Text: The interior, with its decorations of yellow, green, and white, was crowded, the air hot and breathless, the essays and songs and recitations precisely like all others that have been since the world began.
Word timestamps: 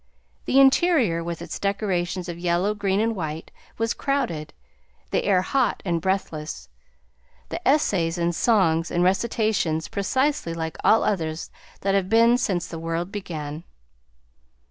The 0.45 0.59
interior, 0.59 1.23
with 1.23 1.43
its 1.43 1.59
decorations 1.59 2.27
of 2.27 2.39
yellow, 2.39 2.73
green, 2.73 2.99
and 2.99 3.15
white, 3.15 3.51
was 3.77 3.93
crowded, 3.93 4.51
the 5.11 5.25
air 5.25 5.43
hot 5.43 5.83
and 5.85 6.01
breathless, 6.01 6.69
the 7.49 7.61
essays 7.67 8.17
and 8.17 8.33
songs 8.33 8.89
and 8.89 9.03
recitations 9.03 9.87
precisely 9.87 10.55
like 10.55 10.77
all 10.83 11.03
others 11.03 11.51
that 11.81 11.93
have 11.93 12.09
been 12.09 12.39
since 12.39 12.65
the 12.65 12.79
world 12.79 13.11
began. 13.11 13.63